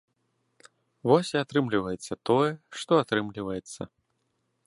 Вось 1.09 1.31
і 1.33 1.37
атрымліваецца 1.41 2.13
тое, 2.31 2.49
што 2.81 2.93
атрымліваецца. 3.05 3.81